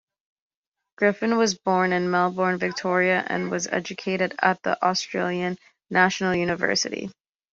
[0.97, 5.59] Griffin was born in Melbourne, Victoria, and was educated at the Australian
[5.91, 7.11] National University.